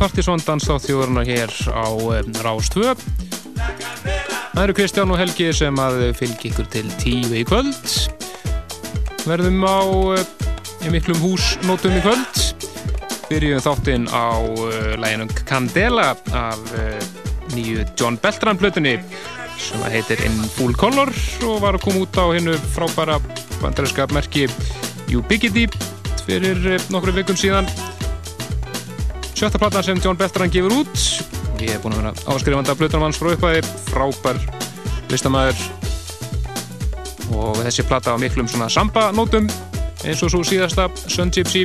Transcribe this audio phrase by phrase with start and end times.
[0.00, 1.88] á þjóðurna hér á
[2.40, 2.94] Rástvö.
[4.54, 7.76] Það eru Kristján og Helgi sem að fylgja ykkur til tíu í kvöld.
[9.28, 9.80] Verðum á
[10.88, 12.40] miklum húsnótum í kvöld.
[13.28, 16.96] Byrjum þáttinn á uh, læginum Candela af uh,
[17.52, 18.96] nýju John Beltran plötunni
[19.60, 21.12] sem heitir In Full Color
[21.44, 23.20] og var að koma út á hennu frábæra
[23.60, 24.48] bandarinska merki
[25.12, 25.68] Ubiquity
[26.24, 27.68] fyrir nokkru vikum síðan
[29.40, 31.04] sjötta platan sem John Beltran gefur út.
[31.60, 34.36] Ég hef búin að vera áskrifanda Plutarmanns frá upphæði, frábær
[35.08, 35.62] listamæður
[37.32, 39.46] og þessi plata á miklum svona samba-nótum
[40.04, 41.62] eins og svo síðasta Sun Gypsy.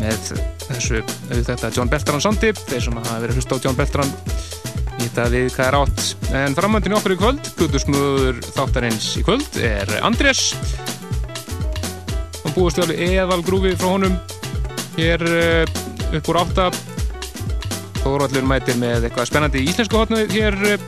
[0.00, 0.32] Með
[0.64, 0.98] þessu
[1.30, 2.50] auðvitað John Beltran sandi.
[2.58, 4.10] Þeir sem hafa verið hlust á John Beltran
[4.98, 6.08] vita við hvað er átt.
[6.40, 10.48] En framöndin okkur í kvöld, Plutusnúður þáttarins í kvöld er Andrés.
[12.40, 14.18] Hann búist alveg eðal grúfi frá honum.
[14.98, 15.22] Hér
[16.16, 16.70] upp úr átta.
[18.00, 20.84] Þóróldur mætir með eitthvað spennandi íslensku hotnu hér eh,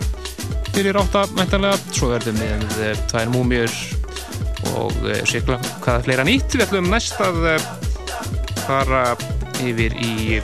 [0.72, 3.76] fyrir átta mæntanlega svo verðum við með eh, tvær múmjur
[4.72, 6.56] og eh, sérkla hvaða fleira nýtt.
[6.56, 7.40] Við ætlum næst að
[8.64, 9.04] fara
[9.62, 10.40] yfir í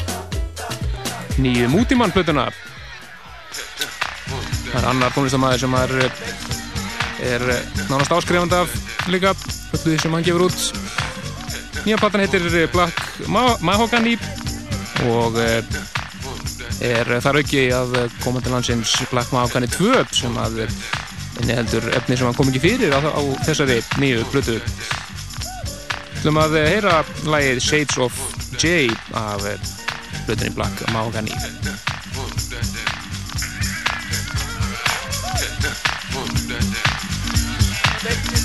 [1.38, 2.48] nýju mútimann plötuna
[4.68, 5.92] það er annar tónlistamæður sem er,
[7.28, 7.44] er
[7.88, 8.74] nánast áskrifand af
[9.08, 9.32] líka
[9.70, 10.58] plötuði sem hann gefur út.
[11.86, 13.28] Nýja platan heitir Black
[13.64, 14.18] Mahogany
[15.06, 15.62] og eh,
[16.82, 20.64] er þar auki af komandilansins Black Mafgani 2 sem að
[21.42, 24.58] inni heldur efni sem hann kom ekki fyrir á, á þessari nýju blötu
[26.22, 28.18] hlum að heyra lægið Shades of
[28.58, 29.60] J af eh,
[30.26, 31.34] blötunni Black Mafgani
[37.98, 38.37] Let's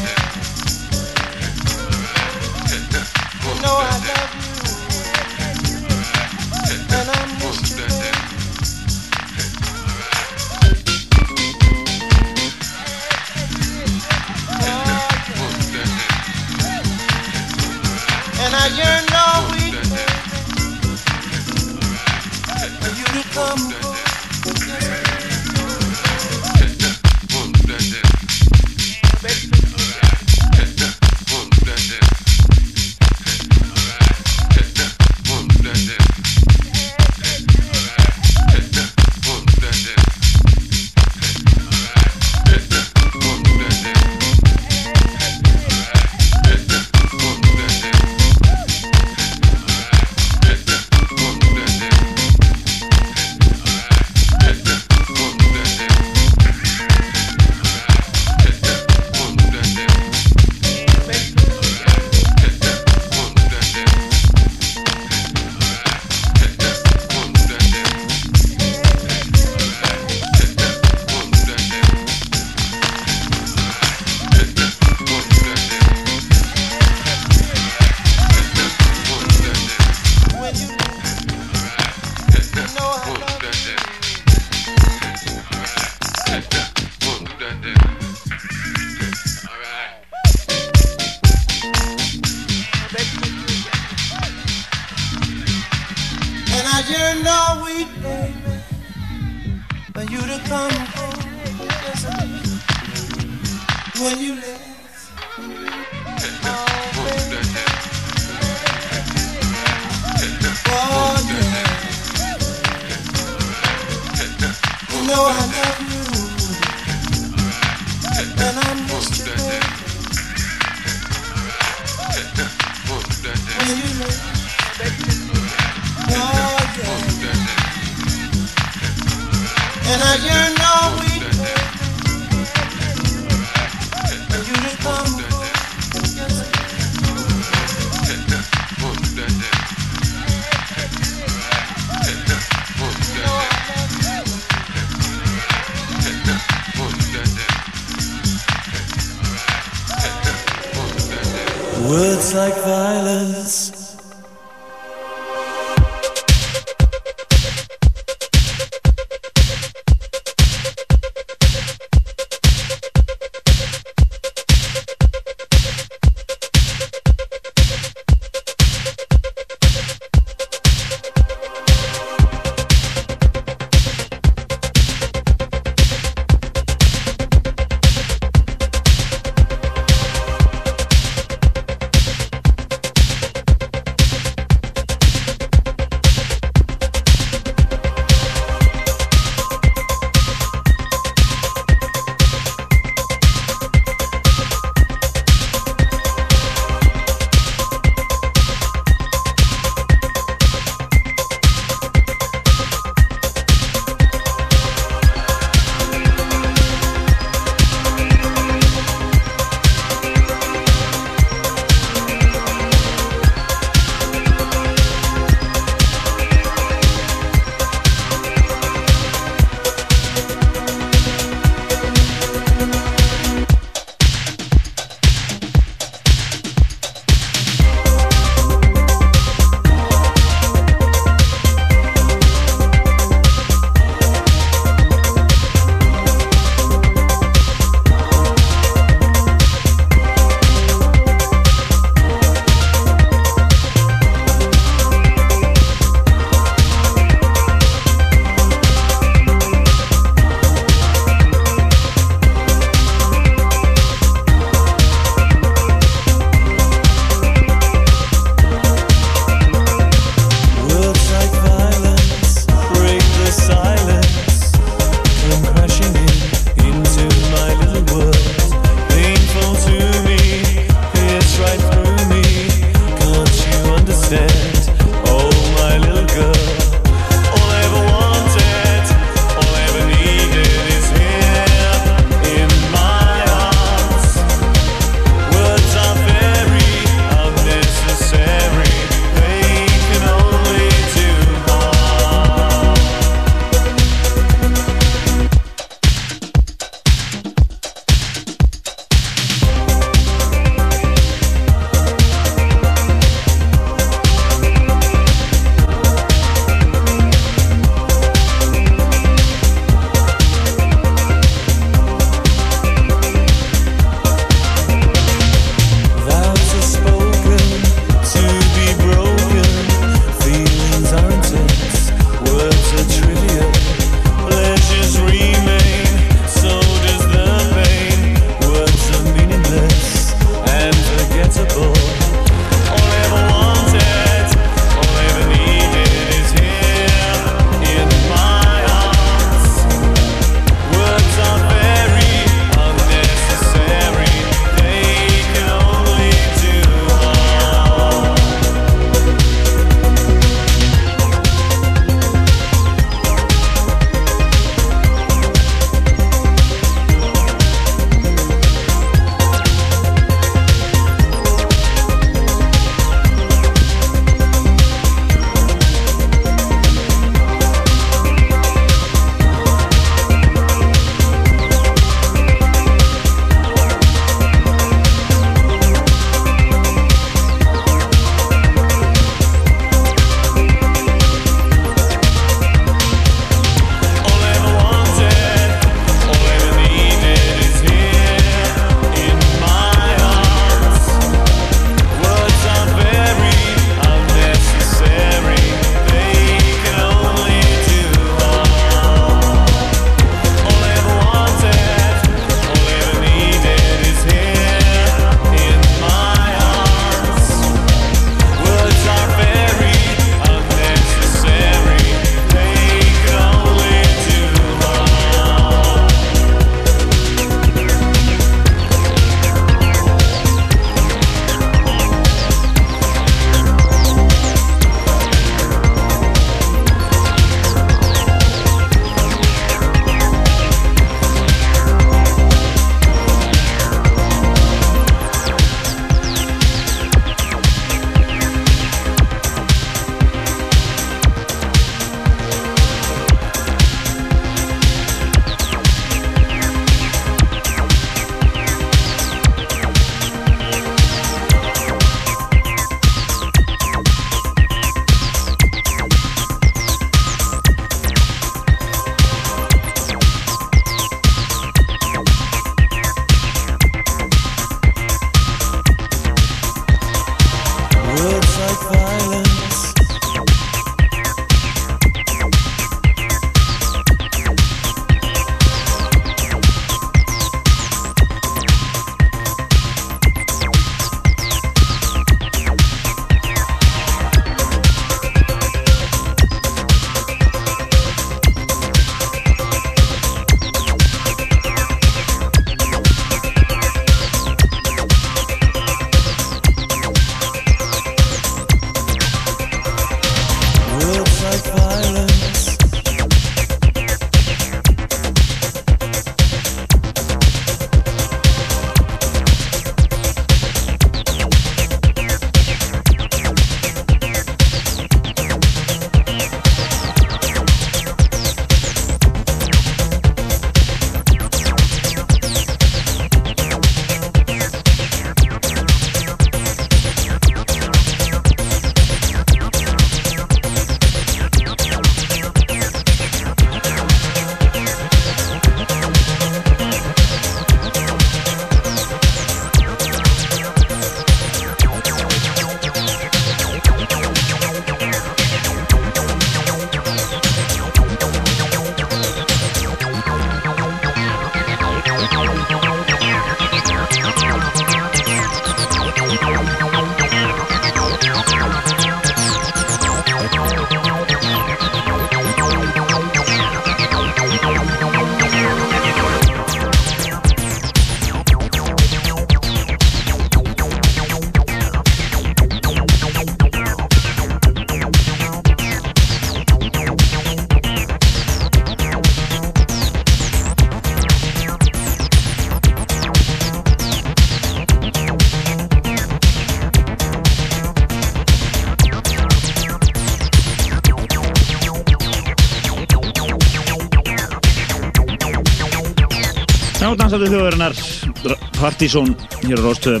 [597.16, 600.00] Sjádansafið þjóðarinnar Partizón hér á Róstöðu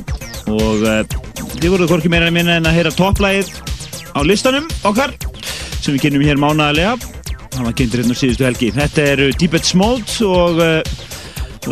[0.52, 0.98] og uh,
[1.54, 3.54] þið voruð hvorki meira en minna en að heyra topplægið
[4.12, 5.14] á listanum okkar
[5.80, 6.92] sem við kynum hér mánagalega
[7.54, 8.68] það var kynntir hérna síðustu helgi.
[8.76, 10.92] Þetta eru Deeped Smold og uh,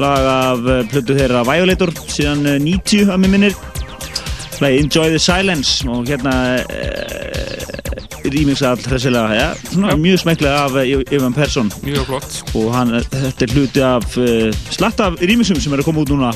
[0.01, 3.61] lag af uh, plötu þeirra Violator síðan 90 að mér minnir.
[4.65, 6.39] Lægið Enjoy the Silence og hérna
[8.25, 9.53] rýmingsa all hressilega ja,
[9.93, 10.81] mjög smeklega af
[11.13, 11.69] Ivan Persson.
[11.85, 15.88] Mjög flott og hann, þetta er hluti af uh, slatt af rýmingsum sem er að
[15.88, 16.30] koma út núna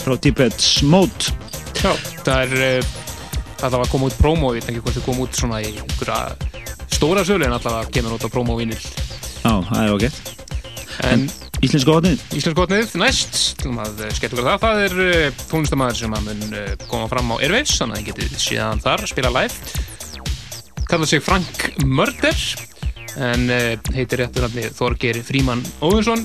[0.00, 1.34] frá Tippets Mode.
[1.80, 1.92] Já,
[2.24, 2.96] það er uh,
[3.60, 6.50] allavega að koma út promo, ég veit ekki hvort það kom út svona í einhverja
[6.90, 10.36] stóra sölu en allavega kemur út á promo-vinil Já, það er okkert
[11.00, 14.64] En, en Íslensk góðnið Íslensk góðnið, næst, það skemmt okkar það.
[14.64, 16.58] Það er uh, tónlistamæður sem að mun
[16.90, 19.86] koma fram á Airwaves, þannig að það getið síðan þar spila live.
[20.90, 22.44] Kallar sig Frank Mörder
[23.18, 26.22] en uh, heitir réttur hann Þorger Fríman Óvinsson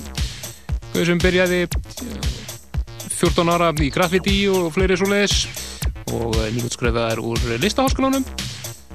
[0.96, 5.46] sem byrjaði 14 eh, ára í graffiti og fleiri svo leiðis
[6.14, 8.24] og nýgutskrefaðar úr listaháskólanum.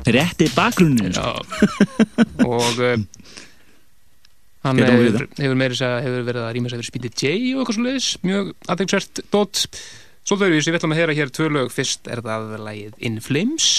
[0.08, 2.96] Rétti bakgrunnir og uh,
[4.66, 8.10] hann hefur, hefur meiri hefur verið að rýma fyrir Speedy J og eitthvað svo leiðis
[8.26, 9.66] mjög aðeinsvært dótt
[10.22, 11.72] Svolítið við ætlum að heyra hér tvö lög.
[11.74, 13.70] Fyrst er það lagið In Flames.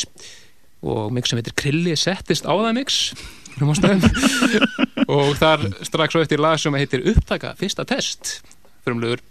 [0.83, 2.97] Og mix sem heitir Krilli settist á það mix
[5.17, 8.41] og þar strax á eftir lag sem heitir Upptaka fyrsta test.
[8.87, 9.23] Frumlugur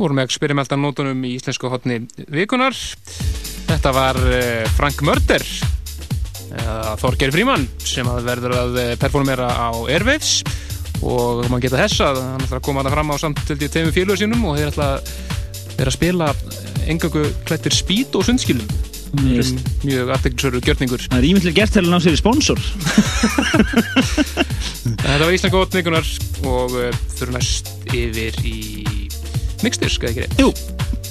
[0.00, 2.00] vorum með eksperimentan nótunum í íslensku hotni
[2.32, 2.76] vikunar.
[3.70, 5.44] Þetta var eh, Frank Mörder,
[7.00, 10.40] Þorger Fríman, sem að verður að eh, performera á Airwaves
[11.00, 14.20] og maður geta þess að hann ætlar að koma að fram á samtöldi tegum félögur
[14.20, 14.88] sínum og þeir ætla
[15.80, 16.32] að spila
[16.90, 18.66] engöngu klættir spýt og sundskilum.
[19.26, 19.54] Yes.
[19.82, 21.02] Mjög afteklisöru gjörningur.
[21.08, 22.60] Það er ímyndlega gert til að ná sér í sponsor.
[25.00, 26.06] Þetta var íslensku hotni vikunar
[26.46, 26.76] og
[27.16, 28.49] þurfum næst yfir í
[29.66, 30.40] mixdisk, eða ekki reynd?
[30.40, 30.50] Jú,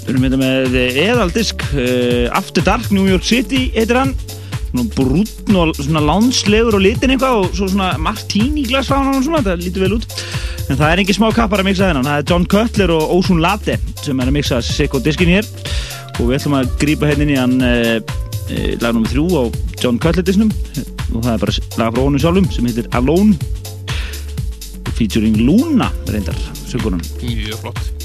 [0.03, 4.13] við erum þetta með eðaldisk uh, After Dark New York City heitir hann.
[4.69, 9.17] Svona brúnn og svona lánslegur og litin eitthvað og svo svona martini glas frá hann
[9.17, 10.05] og svona, það lítur vel út.
[10.69, 12.05] En það er engin smá kappar að mixa þennan.
[12.05, 15.47] Það er John Cutler og Ozone Latte sem er að mixa sikk og diskin hér.
[16.19, 19.09] Og við ætlum að grípa hérna inn í hann uh, uh, lag nr.
[19.09, 19.43] 3 á
[19.81, 20.53] John Cutler disknum
[21.15, 23.37] og það er bara lag frá honum sjálfum sem heitir Alone.
[24.99, 26.35] Featuring Luna reyndar,
[26.67, 27.98] sögurinn Mjög flott.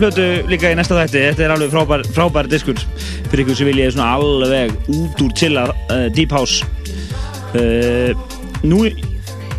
[0.00, 1.22] Plötu líka í næsta þætti.
[1.30, 2.78] Þetta er alveg frábær, frábær diskur
[3.28, 6.64] fyrir ykkur sem viljið svona alveg út úr chilla uh, Deep House.
[7.54, 8.12] Uh,
[8.66, 8.84] nú,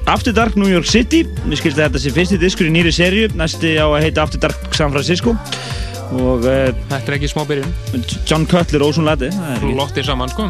[0.09, 1.23] After Dark New York City.
[1.45, 3.29] Mér skilst þetta sé fyrsti diskur í nýri serju.
[3.37, 5.35] Næsti á að heita After Dark San Francisco.
[6.09, 7.73] Og uh, Þetta er ekki smá byrjun.
[8.25, 9.29] John Cutler Ósson Latte.
[9.35, 10.47] það er ekki- Lottir saman, sko.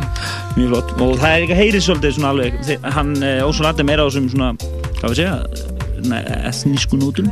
[0.55, 0.93] Mjög flott.
[1.03, 2.61] Og það er ekki að heyri svolítið svona alveg.
[2.95, 3.11] Hann,
[3.43, 4.53] Ósson Latte er meira á þessum svona,
[5.01, 5.35] hvað við segja,
[6.47, 7.27] etnísku nótum.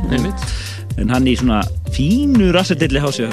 [0.98, 1.62] En hann í svona
[1.98, 3.32] fínu rassadilli hásið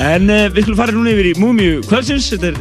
[0.00, 2.56] en uh, við skulum fara núna yfir í Múmiu kvöldsins, þetta er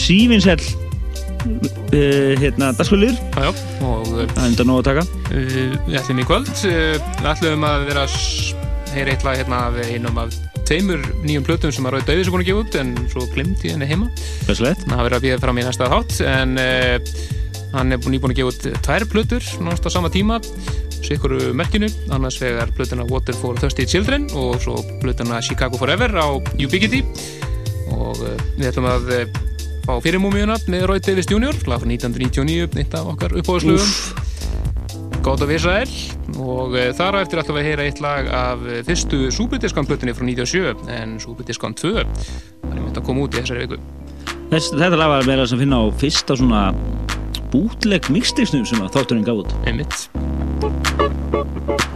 [0.00, 3.16] sífinsell uh, hérna dagskölir.
[3.40, 6.52] Og uh, það er enda nóg að taka við ætlum í kvöld.
[6.60, 8.06] Við ætlum að vera
[8.92, 10.36] heyra eitthvað hérna af einum af
[10.68, 13.72] tveimur nýjum plötum sem að Ráði Dauðis er búin að gefa út en svo glimti
[13.72, 14.10] henni heima.
[14.44, 14.84] Hverslegt?
[14.84, 16.50] Það verið að býða fram í næsta þátt en
[17.72, 20.36] hann er búin, nýbúin að gefa út tvær plötur náttúrulega á sama tíma
[21.06, 26.26] sikkur merkinu, annars vegar plötuna Water for Thirsty Children og svo plötuna Chicago Forever á
[26.56, 27.02] Ubiquity
[27.92, 29.40] og uh, við ætlum að uh,
[29.86, 31.56] fá fyrir múmiuna með Roy Davis Jr.
[31.68, 33.90] lag frá 1999, eitt af okkar uppáðslugum
[35.22, 35.90] God of Israel
[36.38, 40.14] og uh, þar á eftir ætlum við að heyra eitt lag af fyrstu Superdiscount plötunni
[40.16, 43.82] frá 97 en Superdiscount 2 það er myndið að koma út í þessari viku.
[44.52, 46.64] Þess, þetta lag var meira sem finna á fyrsta svona
[47.52, 49.56] bútleg mixtixnum sem að þátturinn gaf út.
[49.68, 50.08] Einmitt
[50.62, 51.91] Thank you.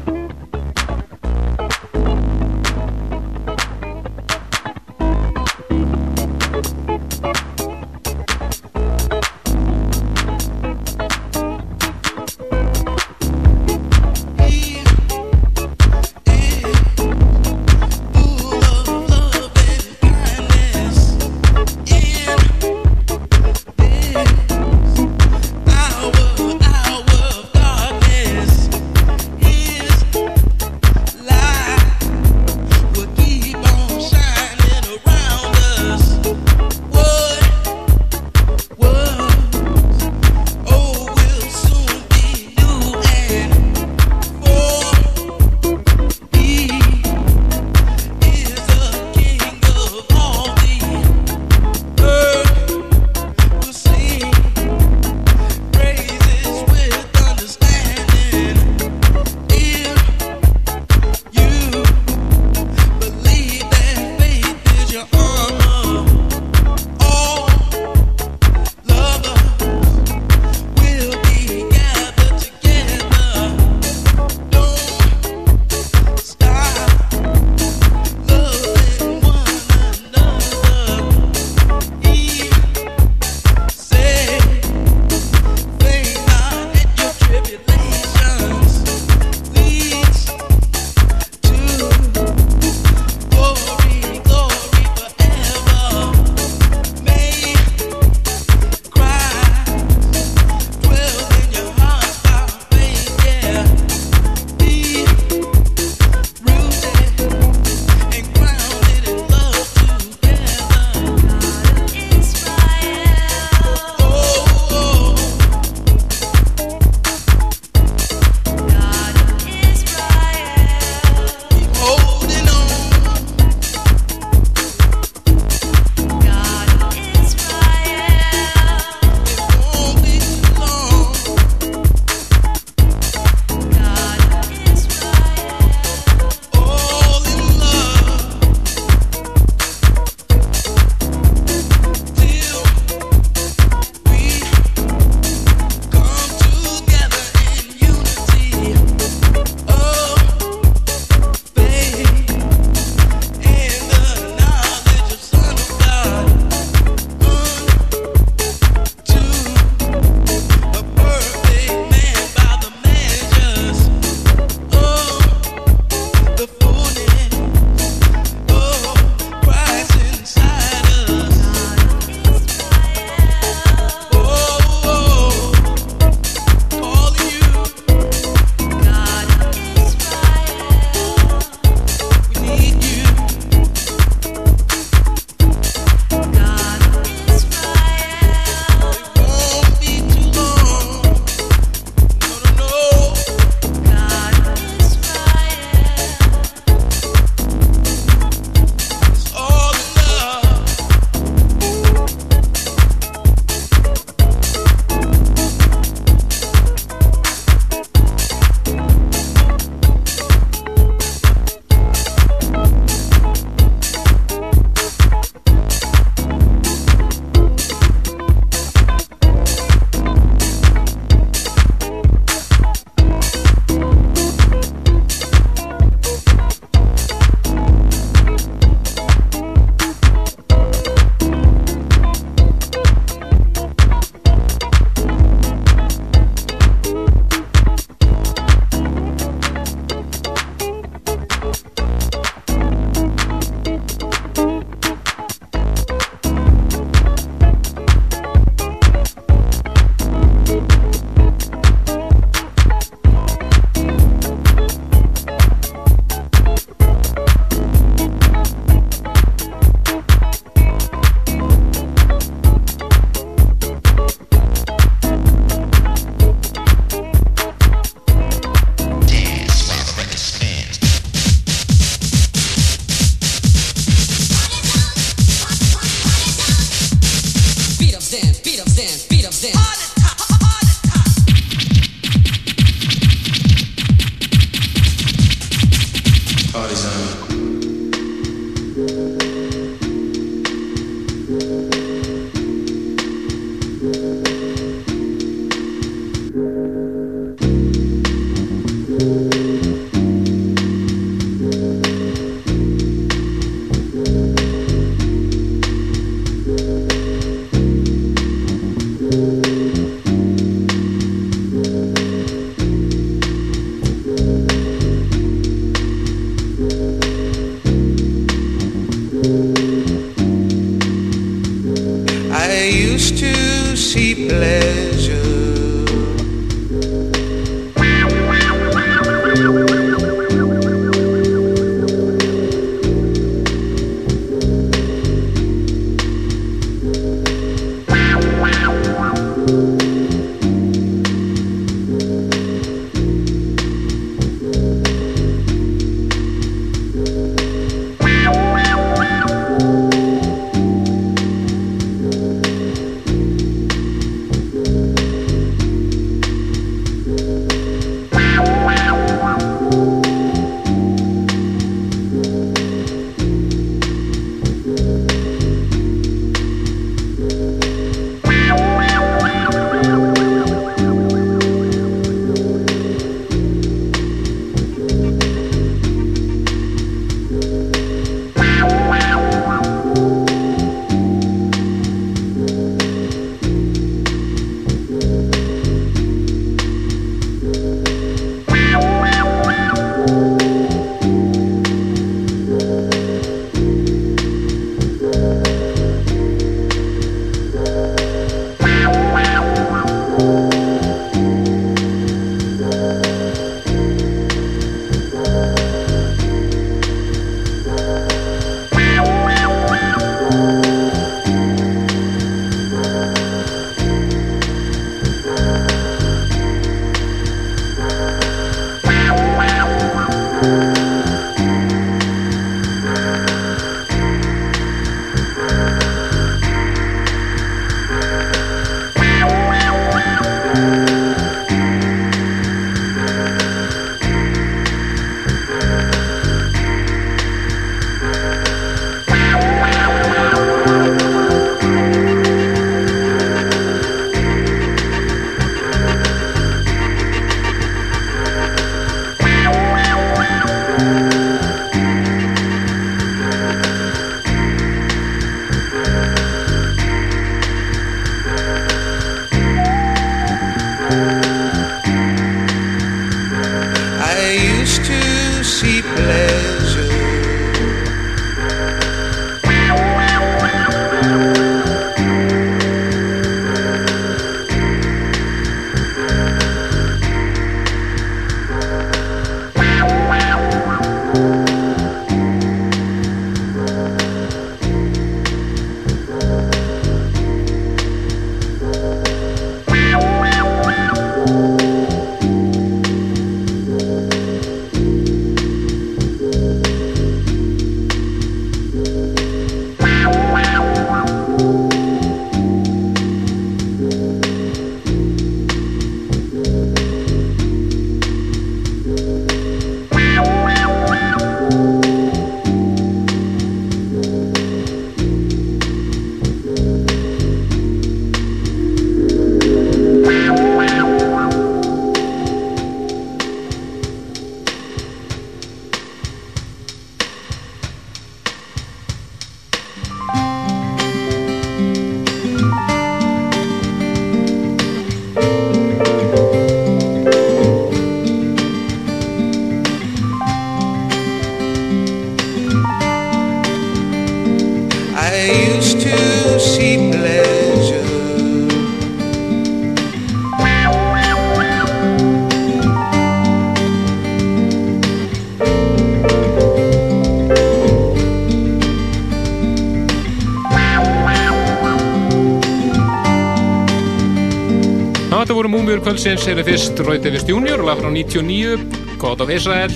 [565.86, 567.60] Kvöldsins er það fyrst Roy Davis Jr.
[567.62, 568.56] lag frá 99,
[568.98, 569.70] God of Israel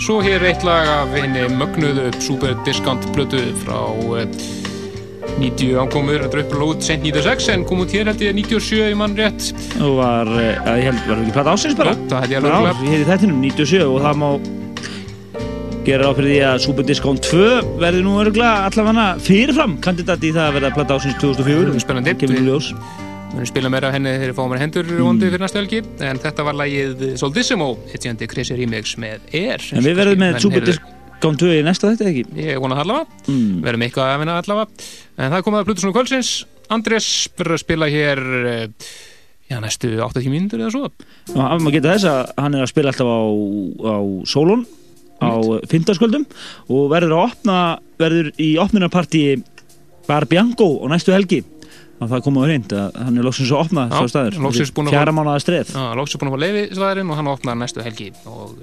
[0.00, 3.76] svo hér eitt lag af henni mögnuðu Super Discount blödu frá
[5.34, 8.88] 90 ánkomur, þetta er upplega út sent 96 en kom út hér held ég 97
[8.88, 9.50] í mann rétt
[9.82, 11.92] og var, eh, að ég held, var ekki platt ásins bara?
[11.92, 12.80] Jó, það held ég alveg örugglega.
[12.80, 14.28] ég heiti þettinum 97 og það má
[15.84, 17.48] gera á fyrir því að Super Discount 2
[17.84, 22.16] verði nú örgulega allavega fyrirfram kandidat í það að verða platt ásins 2004 Spennandi.
[23.34, 25.04] Munum spila meira af henni þegar við fáum henni hendur Mm.
[25.08, 25.80] vondi fyrir næstu helgi.
[26.06, 30.40] En þetta var lagið Soldissimo hitjandi Chrissy Remix með Air En við verðum með Menn
[30.44, 32.24] Super heyrðu- Discount 2 í næsta þetta ekki?
[32.36, 33.62] Ég vona allavega, Mm.
[33.64, 34.68] verðum eitthvað að vinna allavega.
[35.18, 36.44] En það er komið að Plutusnú kvöldsins.
[36.70, 38.68] Andrés verður að spila hér eh,
[39.50, 40.84] já, næstu 80 mínútur eða svo.
[41.34, 43.20] Og maður geta þess að hann er að spila alltaf á,
[43.82, 44.66] á Solon
[45.20, 45.30] á
[45.66, 46.26] fyndaskvöldum
[46.70, 49.42] og verður að opna verður í opnunarparti
[50.06, 51.42] Bar Bianco og næstu helgi
[52.00, 54.38] og það komið á hreint að hann er loksins að opna svo staður.
[54.44, 55.72] loksins fjara fá- mánuða streð.
[55.74, 55.84] Já,
[56.16, 58.08] er búin að fá leiði svæðurinn og hann opnar næstu helgi.
[58.26, 58.56] Og,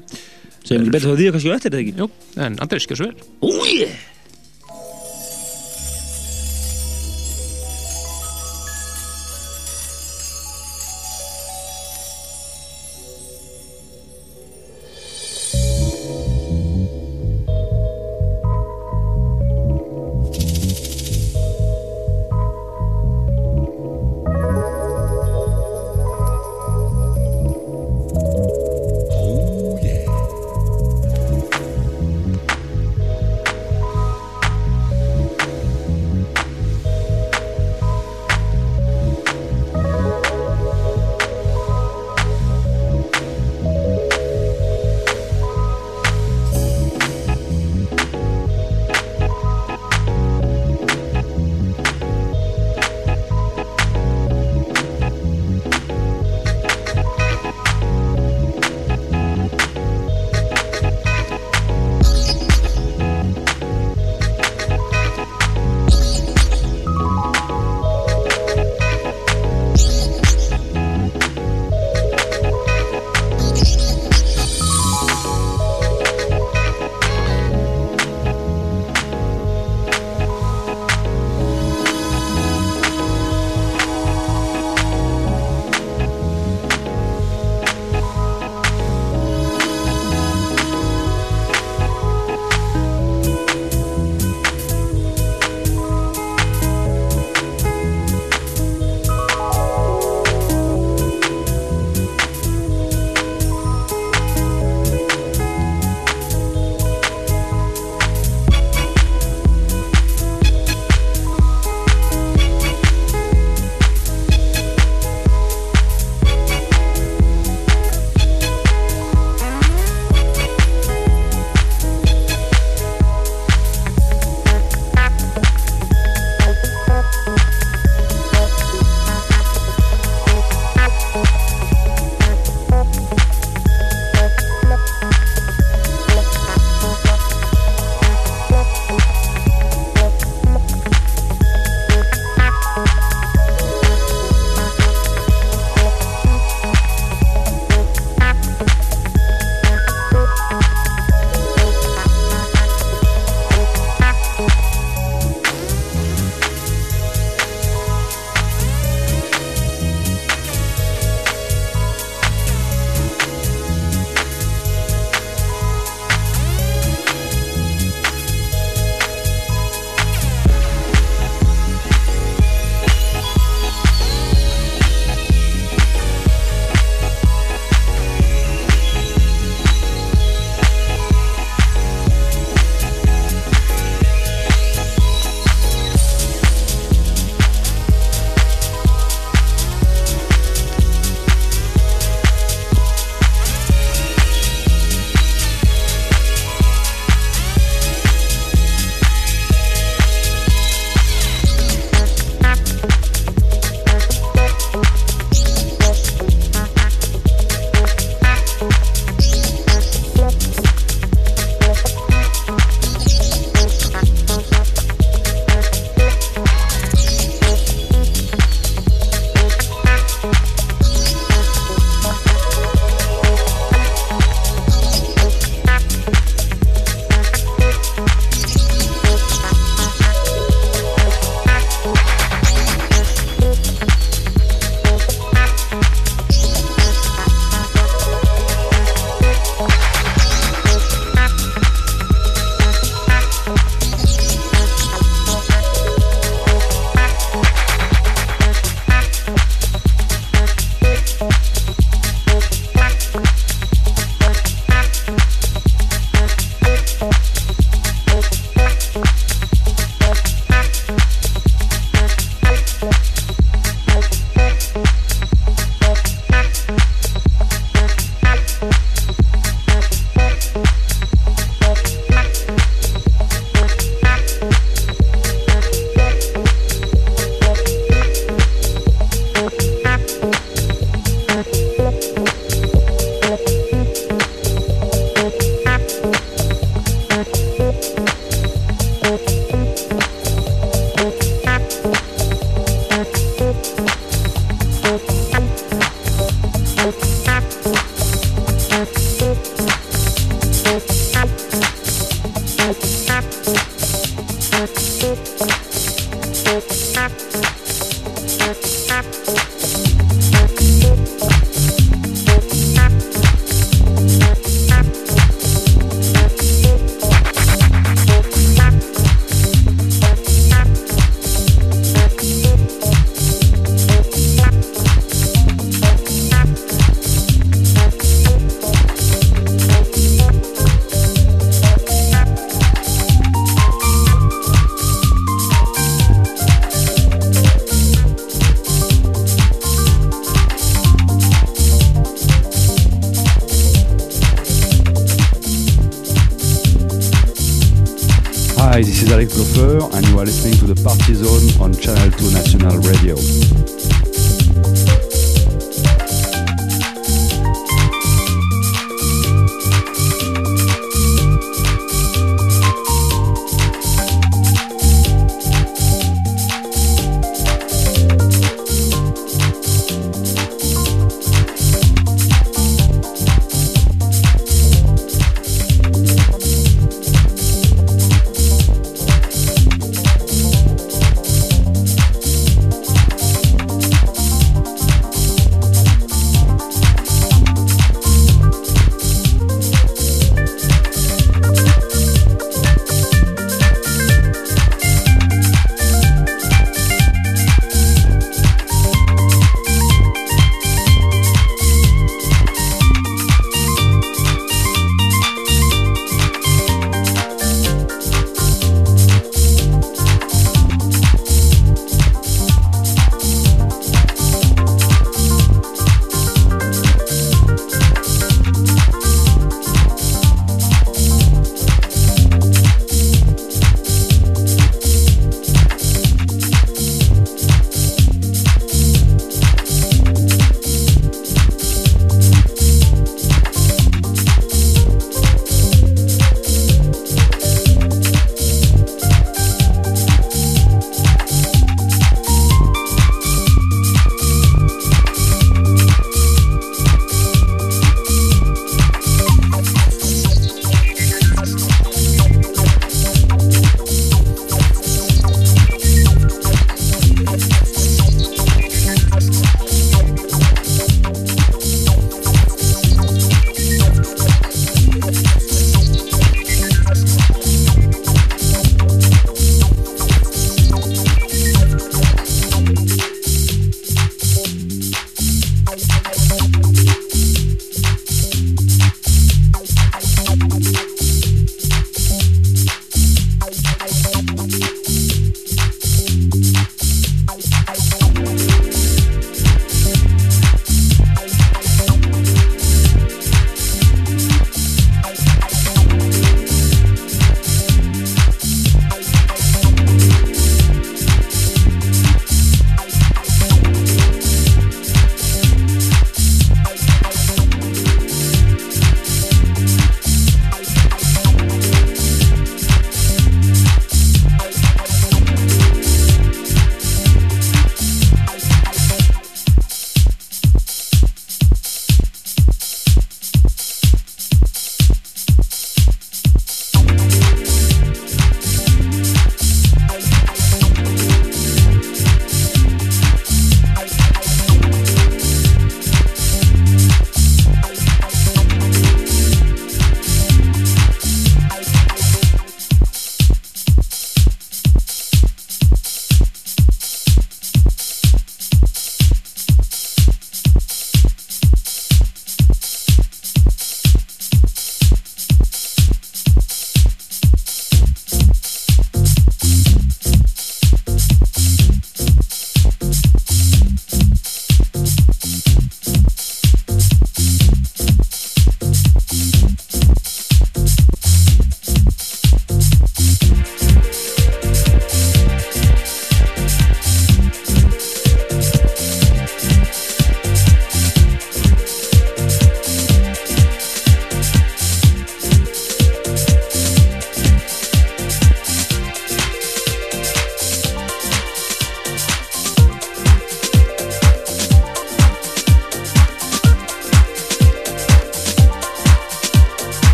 [0.68, 1.94] sem ekki betur þá því að kannski á eftir þetta ekki?
[2.02, 2.10] Jú,
[2.46, 3.88] en Andrés, gjör svo vel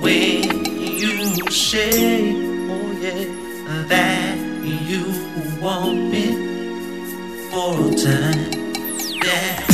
[0.00, 0.64] when
[0.98, 2.32] you say,
[2.70, 2.92] oh
[3.88, 5.04] that you
[5.60, 6.26] want me
[7.50, 8.52] for a time.
[9.24, 9.65] Yeah.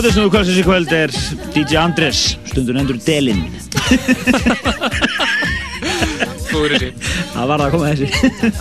[0.00, 1.10] Já, hlutastnúðu kvöldsins í kvöld er
[1.52, 3.42] DJ Andres, stundur endur Delin.
[6.48, 6.88] Þú er þessi.
[7.34, 8.08] Það var það að koma þessi.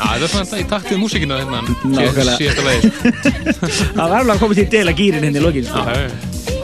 [0.02, 1.62] Það er svona í taktið músíkina hérna.
[1.94, 2.66] Nákvæmlega.
[2.68, 2.92] Lagi.
[3.00, 5.70] Það var alveg að koma til Dela gýrin henni í lokin.
[5.70, 5.80] Sko.
[5.88, 6.12] já,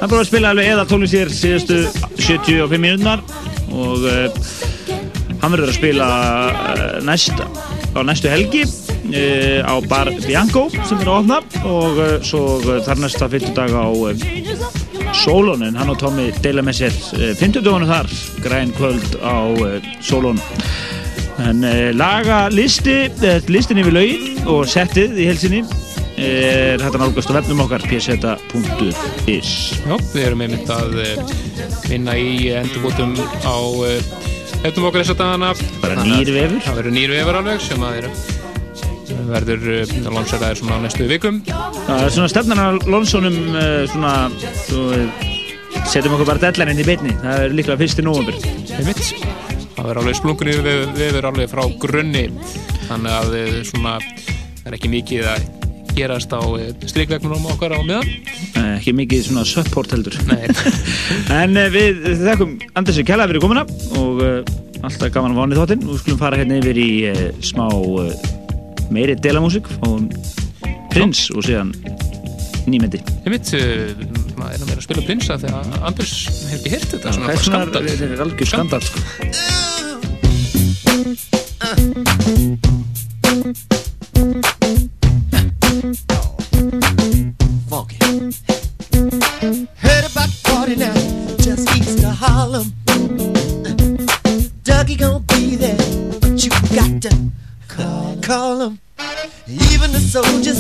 [0.01, 1.79] Hann búið að spila alveg eða tónlist hér síðustu
[2.19, 3.23] 75 minútunar
[3.71, 4.27] og uh,
[5.39, 6.11] hann verður að spila
[6.75, 7.39] uh, næst,
[7.95, 8.67] á næstu helgi
[9.15, 13.87] á Bar Bianco sem er að opna og uh, svo uh, þar næsta fyrtudag á
[15.15, 16.95] Sólónin, hann og Tommy deila með sér
[17.39, 18.09] fymtudagunum þar,
[18.43, 19.47] græn kvöld á
[20.03, 20.41] Sólón
[21.45, 21.63] en
[21.95, 23.05] laga listi
[23.51, 25.63] listin yfir laugin og settið í helsinni
[26.15, 29.49] er hægt að nálgast á vefnum okkar pseta.is
[29.83, 31.33] Já, við erum einmitt að eh,
[31.89, 33.57] vinna í endurbótum á
[34.65, 35.51] hefnum okkar þess að dagana.
[35.81, 36.63] Bara Þannig að nýr vefur.
[36.65, 38.09] Það verður nýr vefur alveg sem að er
[39.29, 39.65] verður
[40.09, 41.41] lanseraðir svona á næstu vikum.
[41.45, 44.13] Það er svona stefnan á Lonsonum uh, svona,
[44.65, 45.33] svo við
[45.91, 48.05] setjum okkur bara deadline inn í beinni, það er líklega fyrst í.
[48.79, 49.03] Einmitt.
[49.75, 52.25] Það verður alveg splunkunni vefur, vefur alveg frá grunni.
[52.85, 55.47] Þannig að eh, svona það er ekki mikið að
[55.95, 56.41] gerast á
[56.89, 58.09] strikvegnunum okkar á miðan.
[58.55, 60.17] Uh, ekki mikið svona support heldur.
[60.29, 60.47] Nei,
[61.41, 63.65] En við þekkum Andersi Kjella fyrir komuna
[63.99, 64.23] og
[64.85, 65.85] alltaf gaman að vana í þáttinn.
[65.85, 66.89] Nú skulum fara hérna yfir í
[67.45, 67.69] smá
[68.93, 70.09] meiri delamúsík og
[70.91, 71.73] Prins og síðan
[72.67, 73.01] nýmyndi.
[73.25, 73.93] einmitt, eh,
[74.37, 76.13] maður er að vera að spila prinsa þegar Anders
[76.49, 77.83] hefur ekki heyrt þetta, svona Það er bara svona, skandal.
[77.89, 78.99] þetta er algjör skandal sko.
[87.69, 87.97] funky.
[89.77, 90.93] Heard about the party now,
[91.37, 92.73] just east of Harlem.
[94.63, 95.24] Dougie gonna
[98.25, 98.79] call, him.
[99.47, 100.59] Even the soldiers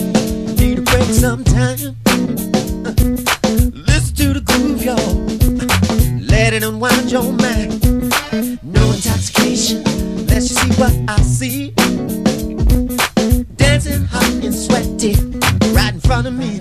[0.59, 1.95] need a break sometime.
[3.73, 5.15] Listen to the groove, y'all.
[6.21, 7.81] Let it unwind your mind.
[8.63, 9.83] No intoxication,
[10.27, 11.71] let's just see what I see.
[13.55, 15.15] Dancing hot and sweaty,
[15.73, 16.54] right in front of me.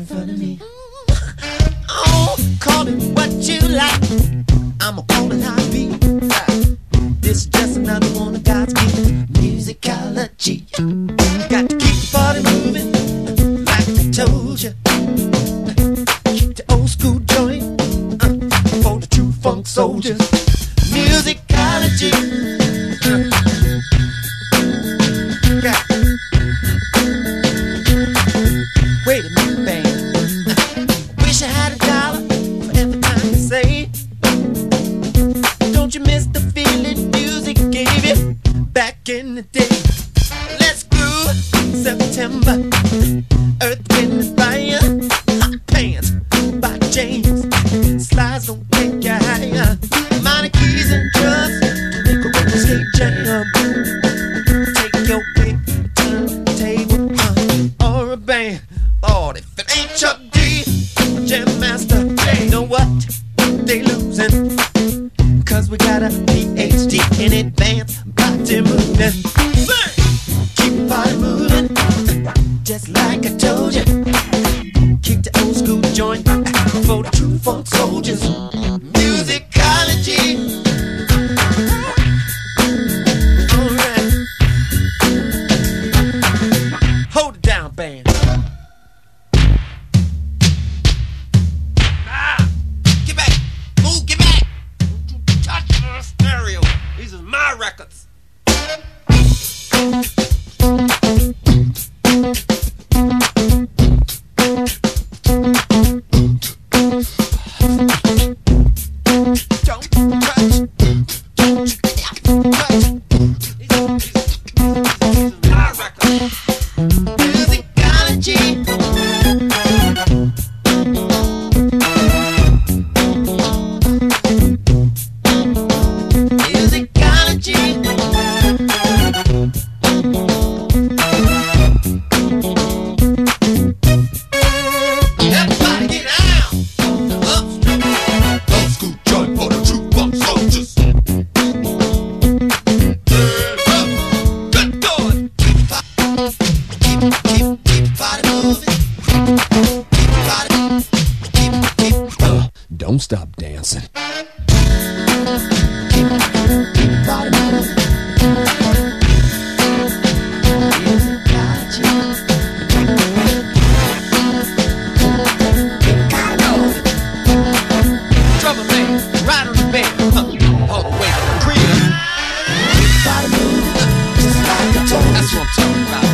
[175.24, 176.04] That's what I'm talking about.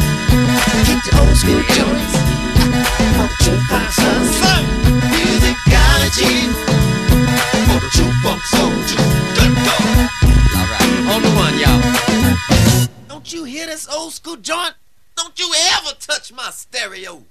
[0.87, 2.15] Get the old school joints.
[3.19, 4.23] Funk your funk soul.
[5.11, 6.35] Musicology.
[7.67, 9.03] For the true funk soldier.
[9.35, 9.75] Good go.
[10.55, 11.83] All right, on the one, y'all.
[13.09, 14.75] Don't you hear this old school joint?
[15.17, 17.25] Don't you ever touch my stereo.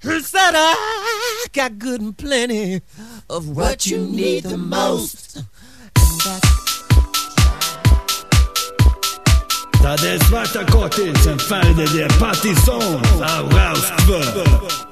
[0.00, 2.82] Who said, I got good and plenty
[3.30, 5.36] of what, what you need the most.
[5.36, 6.61] And that's
[9.82, 13.00] T'as des smash à côté, c'est une fin de des pâtissons.
[13.20, 14.91] Ah, wow.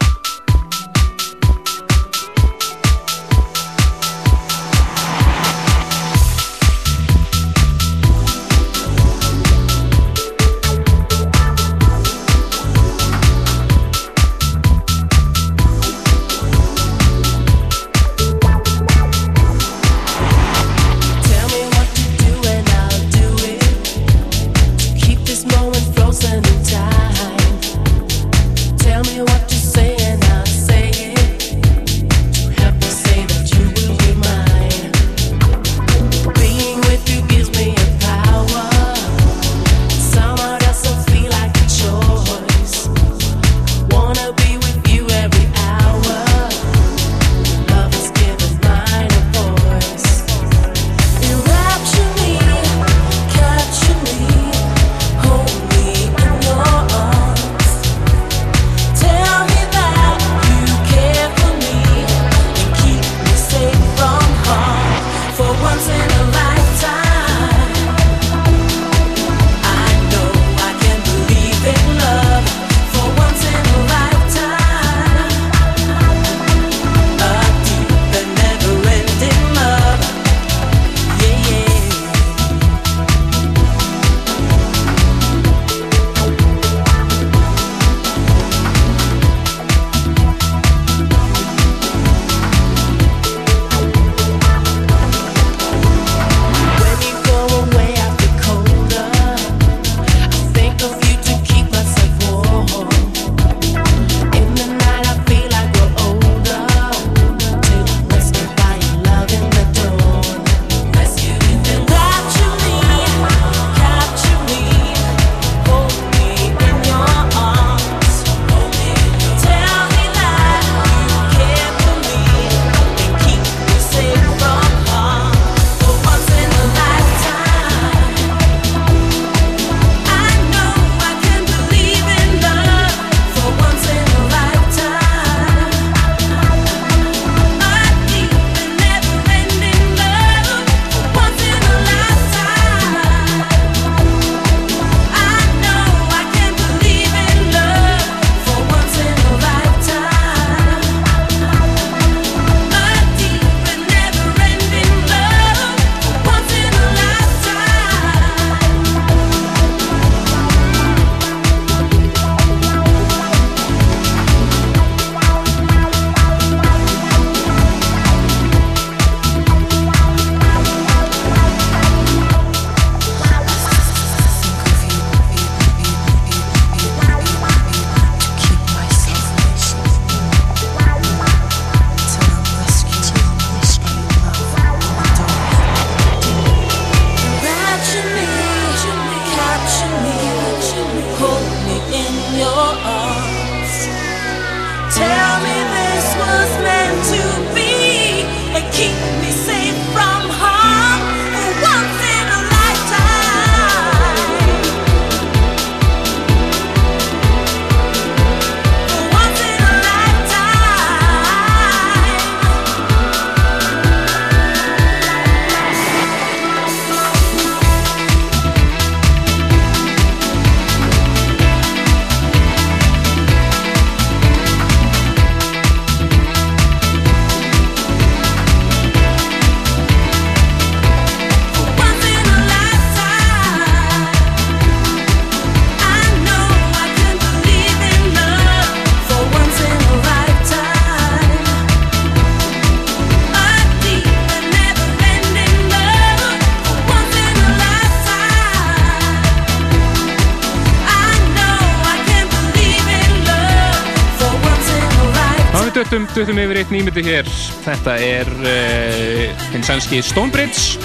[255.81, 256.01] Raustvö.
[256.13, 257.29] duttum yfir eitt nýmyndi hér.
[257.65, 260.77] Þetta er uh, hinn sænski Stonebridge.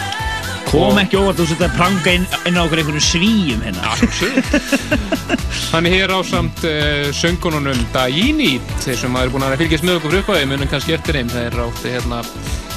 [0.69, 3.91] Kom ekki óvart þú setja pranga inn, inn á okkur einhvern svíum hérna.
[5.73, 8.53] Hann er hér á samt uh, söngununum Dagini
[8.85, 11.33] þeir sem er búin að fylgjast með okkur upphæði munum kannski eftir þeim.
[11.33, 12.21] Þeir áttu hérna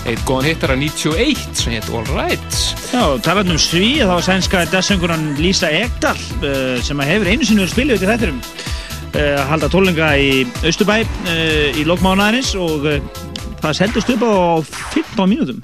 [0.09, 2.61] eitt góðan hittara 91 sem heit All Right.
[2.91, 7.47] Já, talað um sví, þá var sænska dagsöngunan Lísa Ekdal uh, sem að hefur einu
[7.47, 8.43] verið spilið út í þættirum
[9.17, 10.31] að halda tólinga í
[10.69, 12.99] Östubæ uh, í lokmánaðarins og uh,
[13.63, 14.33] það seldust upp á
[14.95, 15.63] 15 mínútum.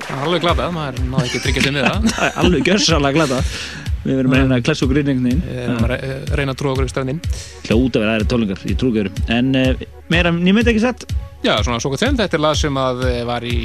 [0.00, 3.40] Það er alveg glatað, maður náði ekki tryggja sig með það er alveg gjörsalega glada.
[4.00, 5.84] Við verum að reyna að klessa okkur inn einhvern Við erum veginn.
[5.84, 7.18] að re- reyna að trúa okkur í strandinn
[7.66, 9.18] Hljóta að vera aðra tólingar í trúgjörum.
[9.36, 11.04] En uh, meira nýmynd ekki sett?
[11.44, 13.58] Já, svona svo hvað þeim, þetta er lag sem að eh, var í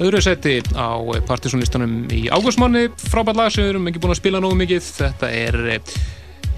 [0.00, 0.90] öðru seti á
[1.26, 5.30] partysónlistanum í ágústmáni frábært lag sem við erum ekki búin að spila nógu mikið þetta
[5.34, 5.96] er eh,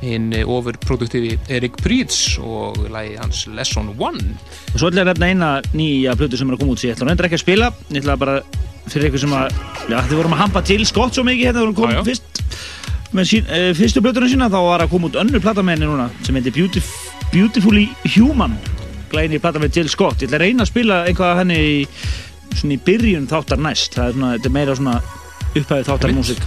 [0.03, 4.35] hinn overproduktífi Erik Prýts og lagi hans Lesson One
[4.73, 6.93] Og svo ætla ég að nefna eina nýja plötu sem er að koma út sér.
[6.93, 7.71] Ég ætla reyndar ekki að spila.
[7.93, 8.37] Ég ætla bara
[8.89, 11.71] fyrir eitthvað sem að, já, þið vorum að hampa til skott svo mikið hérna, þegar
[11.71, 12.43] við komið fyrst
[13.13, 15.91] með sín, uh, fyrstu plötuna sína, þá var að koma út önnur plata með henni
[15.91, 16.91] núna sem heitir Beautif
[17.33, 18.57] Beautifully Human.
[19.13, 20.25] Glæni plata með Jill Scott.
[20.25, 21.79] Ég ætla að reyna að spila einhvað af henni í,
[22.57, 23.95] svona í byrjun þáttar næst.
[23.99, 24.99] Það er svona, er meira svona
[25.53, 26.45] upphæfið þáttar músík.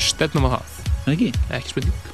[0.00, 0.76] stefnum á það,
[1.14, 1.32] ekki?
[1.56, 2.05] ekki spurning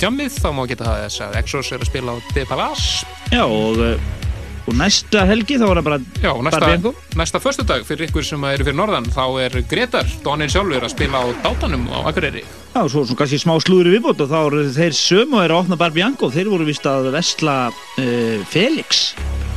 [0.00, 3.42] tjammið, þá má geta það þess að Exos er að spila á De Palace Já,
[3.44, 4.26] og, uh,
[4.66, 8.66] og næsta helgi þá var það bara Já, næsta, næsta föstudag fyrir ykkur sem eru
[8.66, 12.44] fyrir norðan þá er Gretar, Donnin sjálfur að spila á Dátanum á Akureyri.
[12.76, 15.56] Já, svo, svo kannski smá slúður í viðbót og þá eru þeir sömu og eru
[15.56, 16.28] að opna Barbianco.
[16.34, 19.08] Þeir voru vist að vesla uh, Felix.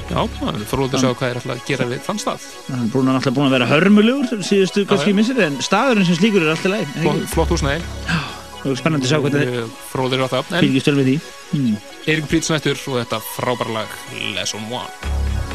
[0.09, 2.47] Já, það er fróðið að sjá hvað er alltaf að gera við þann stað.
[2.69, 6.17] Hann er búin að alltaf búin að vera hörmulegur síðustu kannski missir en staðurinn sem
[6.17, 10.51] slíkur er alltaf leið Flott, flott það er spennandi að sjá hvernig fróðir á það
[10.57, 11.15] fylgjast vel við því
[11.59, 11.77] mm.
[12.05, 13.97] Eirik Prýtsnættur og þetta frábærlag
[14.35, 15.48] Lesson 1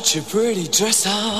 [0.00, 1.39] put your pretty dress on.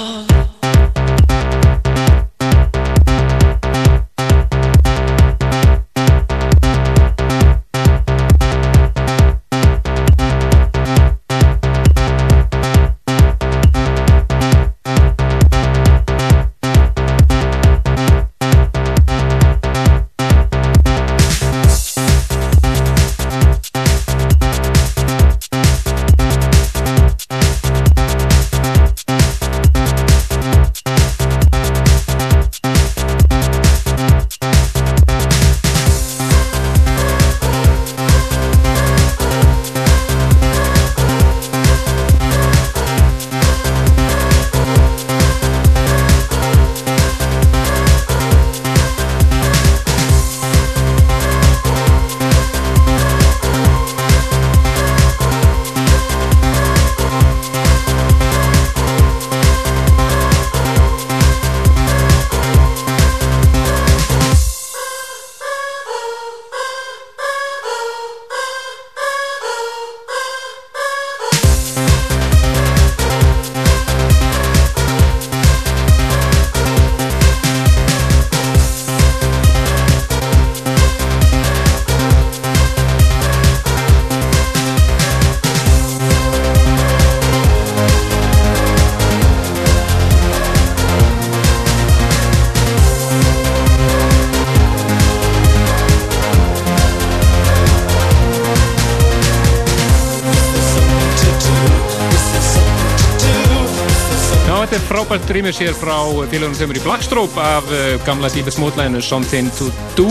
[105.34, 105.94] Rýmis hér frá
[106.30, 110.08] félagunum þeimur í Blackstroke af uh, gamla Deepest Mode-læginu Something to Do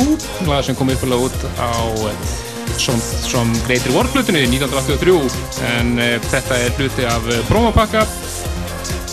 [0.48, 1.72] lag sem kom uppalega út á
[2.06, 2.14] uh,
[2.80, 8.06] som, som Greater War-flutinu 1983 en uh, þetta er hluti af promopakka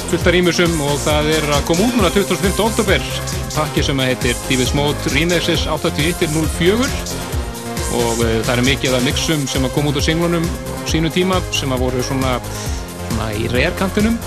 [0.06, 2.54] fullt af rýmisum og það er að koma út núna 25.
[2.68, 3.10] oktober
[3.56, 6.86] pakki sem heitir Deepest Mode Remixes 8104
[7.96, 10.46] og það er mikið af mixum sem að koma út á singlunum
[10.86, 12.38] sínu tíma sem að voru svona,
[13.08, 14.20] svona í reyarkantinum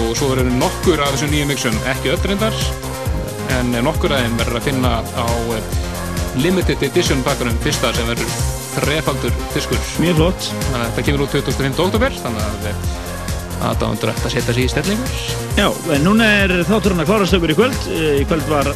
[0.00, 2.56] og svo eru nokkur af þessum nýjum mixum, ekki öll reyndar
[3.58, 5.26] en nokkur af þeim verður að finna á
[5.58, 5.78] eh,
[6.42, 8.36] limited edition pakkanum fyrsta sem verður
[8.72, 10.46] þrefaldur diskur Mjög flott.
[10.70, 11.82] þannig að þetta kemur út 25.
[11.86, 12.86] oktober þannig að eh,
[13.68, 15.20] aðdándur ætti að setja sig í stellingur
[15.58, 17.82] Já, en núna er þátturinn að klárast okkur í kvöld.
[17.92, 18.70] Eh, Í kvöld var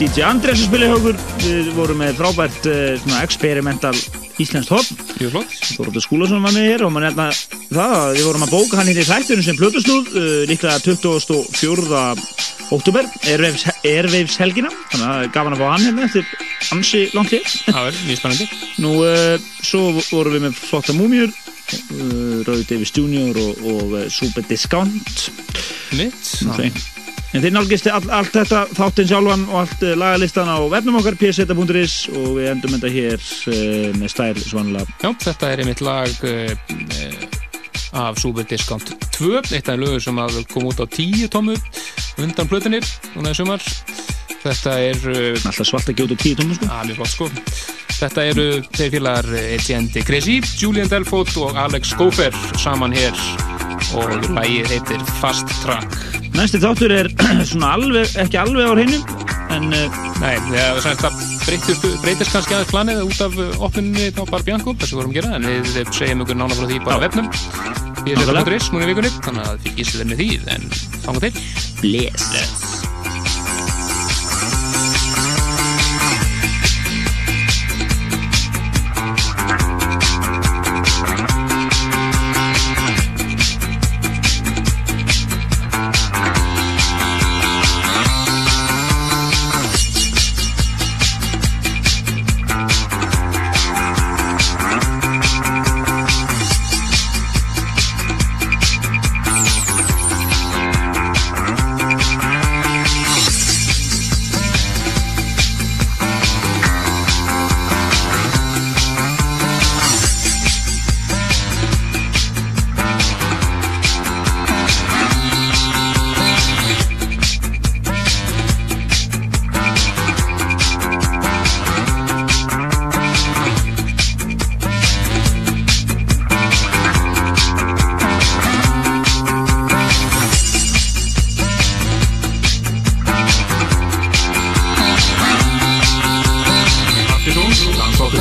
[0.00, 1.18] DJ Andrés að spila hjá okkur.
[1.44, 2.64] Við vorum með frábært
[3.02, 3.92] svona experimental
[4.40, 4.88] íslenskt horn.
[5.18, 7.28] Mjög flott Þorvaldur Skúlason var með hér og maður nefna
[7.72, 12.02] það að við vorum að bóka hann hér í þættunum sem plötusnúð uh, líklega 24.
[12.74, 16.32] oktober Airwaves helgina þannig að er gaman að fá hann hérna eftir
[16.76, 18.48] ansi langt hér Það er mjög spennandi
[18.84, 23.42] Nú, uh, svo vorum við með flotta múmjur uh, Rauði Davis Jr.
[23.44, 25.28] og, og uh, Super Discount
[25.96, 26.36] Mitt.
[27.36, 31.18] En þeir nálgist all, allt þetta þáttinn sjálfan og allt uh, lagalistan á vefnum okkar
[31.20, 37.27] pseta.is og við endum þetta hér uh, með stæl svonlega Já, þetta er einmitt lag
[37.92, 41.56] af Super Discount 2 eitt af lögur sem að kom út á 10 tómu
[42.18, 43.62] undan plötunir núna í sumar.
[44.38, 46.70] Þetta er uh, Alltaf svalt að gjóta tíu tónum sko.
[46.78, 47.30] Alveg flott sko.
[47.98, 53.57] Þetta eru þeir félagar Etienne Crazy, Julian Delfort og Alex Gofer saman hér
[53.98, 55.98] og lagið heitir Fast Track.
[56.36, 57.10] Næsti þáttur er
[57.50, 59.00] svona alveg, ekki alveg á hreinu
[59.54, 60.34] en uh, Nei,
[60.82, 63.36] það, það breytist, breytist kannski aðeins planið út af
[63.68, 66.66] opninni á Bar Bianco, þessu vorum að gera en við, við segjum ykkur nána frá
[66.66, 67.30] því bara á vefnum.
[68.02, 70.68] Því að þetta er núna í vikunni þannig að þið gísið þeir með því en
[71.06, 71.48] fanga til.
[71.84, 72.87] Bless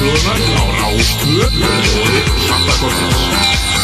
[0.07, 3.76] landsláttu þjóðunar á Rástvö og Svartakortins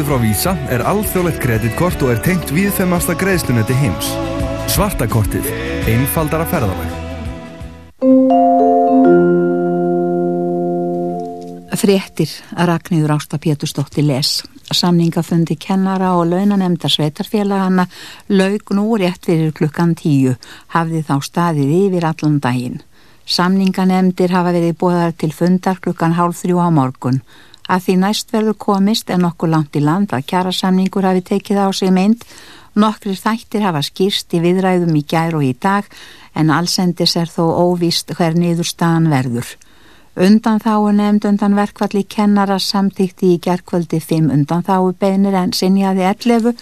[0.00, 4.06] Svartakortið frá Visa er alþjóðlegt kreditkort og er tengt viðfemasta greiðslunetti heims.
[4.72, 5.44] Svartakortið.
[5.92, 6.94] Einfaldara ferðalag.
[11.76, 14.38] Fréttir að Ragnhjóður Ásta Pétursdóttir les.
[14.72, 17.84] Samningafundi kennara og launanemndar sveitarfélagana
[18.32, 20.32] laug nú rétt fyrir klukkan tíu
[20.72, 22.80] hafði þá staðið yfir allan daginn.
[23.28, 27.20] Samninganemndir hafa verið bóðar til fundar klukkan hálf þrjú á morgun.
[27.70, 31.62] Að því næst verður komist en nokkur langt í land að kjara samningur hafi tekið
[31.62, 32.24] á sig mynd.
[32.74, 35.86] Nokkrir þættir hafa skýrst í viðræðum í gær og í dag
[36.34, 39.48] en allsendis er þó óvist hver niðurstaðan verður.
[40.20, 46.06] Undan þáu nefnd undan verkvalli kennara samtíkti í gerkvöldi 5 undan þáu beinir en sinjaði
[46.10, 46.54] 11.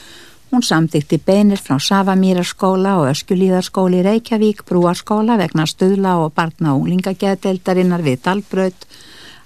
[0.52, 8.04] Hún samtíkti beinir frá Savamýraskóla og Öskjulíðarskóli Reykjavík, Brúarskóla vegna stuðla og barna og unglingageðdeildarinnar
[8.04, 8.86] við Dalbröð,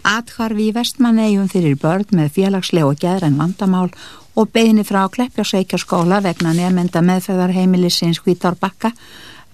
[0.03, 3.93] Atharfi í Vestmannegjum fyrir börn með félagsleg og geðræn vandamál
[4.35, 8.91] og beini frá Kleppjásveikjarskóla vegna nefnda meðferðarheimilisins Hvítárbakka.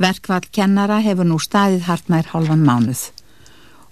[0.01, 3.11] Verkvall kennara hefur nú staðið hartnær hálfan mánuð.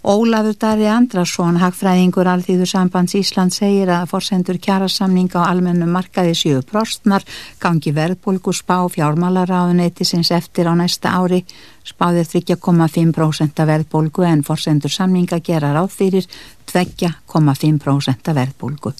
[0.07, 6.61] Ólafur Dari Andrason, hagfræðingur Alþýðu sambands Ísland segir að forsendur kjærasamninga á almennu markaði séu
[6.63, 7.27] prostnar,
[7.59, 11.43] gangi verðbólgu spá fjármálaráðuneyti sinns eftir á næsta ári,
[11.83, 16.31] spáðir 3,5% verðbólgu en forsendur samninga gera ráð fyrir
[16.71, 18.95] 2,5% verðbólgu.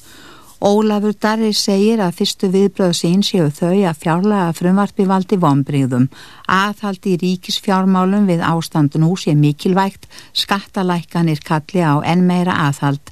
[0.57, 6.07] Ólafur Darri segir að fyrstu viðbröð sín séu þau að fjárlega frumvarpi valdi vonbríðum.
[6.47, 13.03] Aðhaldi ríkisfjármálum við ástand nú sé mikilvægt, skattalækkanir kalli á enn meira aðhald.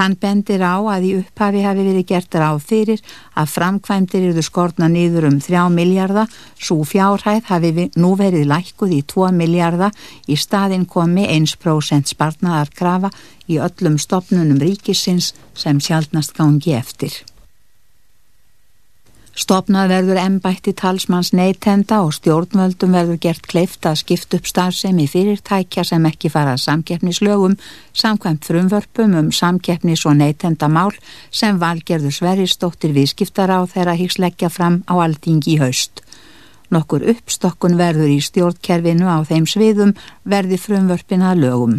[0.00, 3.02] Hann bendir á að í upphafi hafi verið gert ráð fyrir
[3.36, 9.02] að framkvæmdir eruðu skortna niður um 3 miljardar, svo fjárhæð hafi nú verið lækkuð í
[9.14, 9.92] 2 miljardar,
[10.26, 13.12] í staðin komi 1% spartnaðar krafa
[13.48, 17.12] í öllum stopnunum ríkisins sem sjálfnast gangi eftir.
[19.38, 25.84] Stopnað verður ennbætti talsmanns neytenda og stjórnvöldum verður gert kleift að skipta upp starfsemi fyrirtækja
[25.86, 27.54] sem ekki farað samkeppnislögum
[28.02, 30.90] samkvæmt frumvörpum um samkeppnis og neytendamál
[31.30, 36.02] sem valgerður Sveristóttir viðskiptar á þeirra hísleggja fram á aldingi í haust.
[36.74, 39.94] Nokkur uppstokkun verður í stjórnkerfinu á þeim sviðum
[40.26, 41.78] verði frumvörpin að lögum.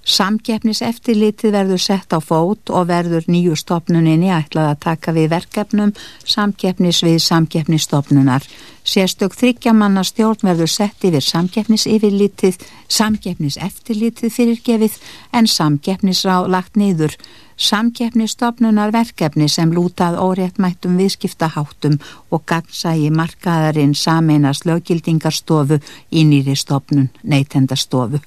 [0.00, 5.92] Samkeppnis eftirlitið verður sett á fót og verður nýju stopnuninni ætlað að taka við verkefnum
[6.24, 8.46] samkeppnis við samkeppnisstopnunar.
[8.80, 12.56] Sérstök þryggjamanna stjórn verður sett yfir samkeppnis yfirlitið,
[12.88, 14.96] samkeppnis eftirlitið fyrirgefið
[15.36, 17.14] en samkeppnisráð lagt niður.
[17.60, 21.98] Samkeppnisstopnunar verkefni sem lútað óréttmættum viðskiptaháttum
[22.32, 25.76] og gagsægi markaðarinn sameinast lögildingarstofu
[26.10, 28.24] í nýri stopnun, neytendastofu.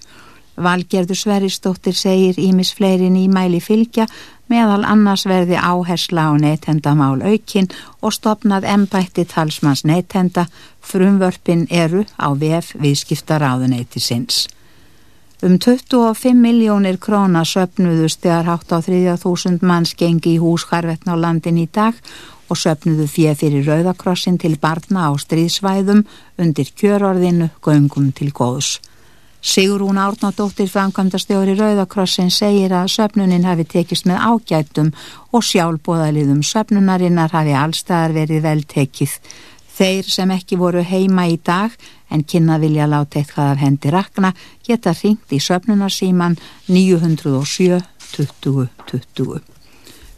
[0.56, 4.06] Valgerður Sveristóttir segir Ímis fleirin í mæli fylgja
[4.52, 10.46] meðal annars verði áhersla á neytendamál aukinn og stopnað ennbætti talsmanns neytenda,
[10.82, 14.46] frumvörpin eru á VF viðskiptaráðuneyti sinns.
[15.44, 21.20] Um 25 miljónir króna söpnuðust þegar hátt á 30.000 manns gengi í hús harvetna á
[21.20, 21.98] landin í dag
[22.48, 26.06] og söpnuðu fjö fyrir Rauðakrossin til barna á stríðsvæðum
[26.40, 28.78] undir kjörorðinu göngum til góðs.
[29.44, 34.92] Sigrún Árnádóttir framkvæmdastjóri Rauðakrossin segir að söpnunin hafi tekist með ágætum
[35.36, 39.18] og sjálfbóðaliðum söpnunarinnar hafi allstaðar verið vel tekið.
[39.76, 41.76] Þeir sem ekki voru heima í dag
[42.08, 44.32] en kynna vilja láta eitthvað af hendi rakna
[44.64, 46.40] geta ringt í söpnunarsíman
[46.72, 47.84] 907
[48.16, 49.44] 20 20.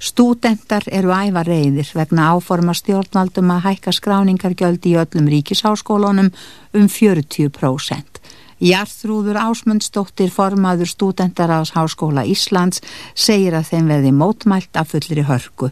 [0.06, 6.30] Stúdendar eru æfa reyðir vegna áforma stjórnaldum að hækka skráningargjöld í öllum ríkisháskólunum
[6.78, 8.22] um 40%.
[8.64, 12.80] Jarþrúður Ásmundsdóttir formaður stúdendarás Háskóla Íslands
[13.12, 15.72] segir að þeim veði mótmælt af fullri hörku.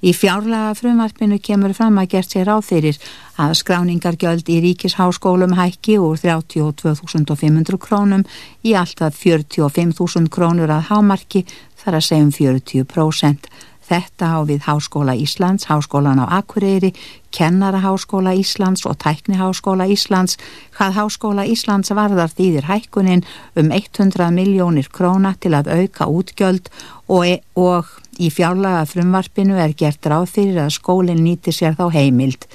[0.00, 2.96] Í fjárlega frumvarpinu kemur fram að gert sér áþyrir
[3.36, 8.24] að skráningargjöld í ríkisháskólum hækki úr 32.500 krónum
[8.64, 11.44] í alltaf 45.000 krónur að hámarki
[11.82, 13.50] þar að segjum 40%.
[13.90, 16.92] Þetta á við Háskóla Íslands, Háskólan á Akureyri,
[17.34, 20.38] Kennaraháskóla Íslands og Tækniháskóla Íslands.
[20.76, 23.24] Hvað Háskóla Íslands varðar þýðir hækkunin
[23.58, 26.70] um 100 miljónir króna til að auka útgjöld
[27.08, 31.88] og, e og í fjárlaga frumvarpinu er gert ráð fyrir að skólinn nýti sér þá
[31.90, 32.46] heimild.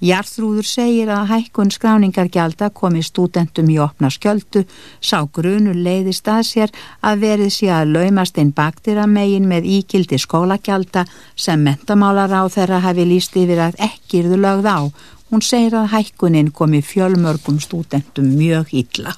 [0.00, 4.62] Jarþrúður segir að hækkun skráningargjalda komi stúdentum í opna skjöldu,
[4.96, 11.04] sá grunur leiðist að sér að verið sé að laumast einn baktiramegin með íkildi skólagjalda
[11.36, 14.78] sem mentamálar á þeirra hafi líst yfir að ekkirðu lögð á.
[15.30, 19.12] Hún segir að hækkunin komi fjölmörgum stúdentum mjög illa.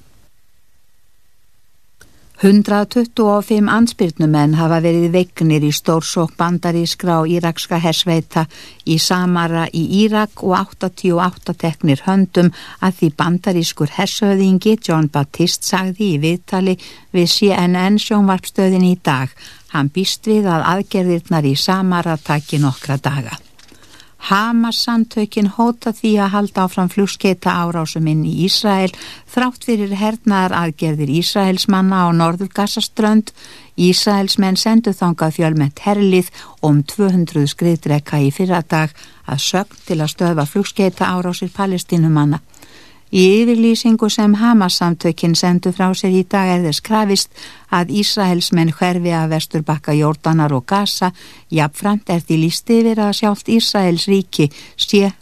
[2.42, 8.48] 125 ansbyrnumenn hafa verið veiknir í stórsók bandarískra og írakska hersveita
[8.82, 12.50] í Samara í Írak og 88 teknir höndum
[12.82, 16.74] að því bandarískur hersöðingi John Baptiste sagði í viðtali
[17.14, 19.30] við CNN sjónvarpstöðin í dag.
[19.70, 23.38] Hann býst við að aðgerðirnar í Samara taki nokkra daga.
[24.22, 28.92] Hamas samtökin hóta því að halda áfram flugskeita árásum inn í Ísrael
[29.34, 33.32] þrátt fyrir hernaðar aðgerðir Ísraelsmanna á norður Gassaströnd.
[33.74, 36.30] Ísraelsmenn sendu þangað fjölmett herlið
[36.62, 38.94] um 200 skriðdreka í fyrradag
[39.26, 42.38] að sögn til að stöðva flugskeita árásir palestinumanna.
[43.12, 48.72] Í yfirlýsingu sem Hamas samtökin sendu frá sér í dag er þess krafist að Ísraelsmenn
[48.72, 51.10] hverfi að vesturbakka Jórdanar og Gaza,
[51.52, 54.48] jafnframt er því líst yfir að sjálft Ísraels ríki
[54.80, 55.12] sé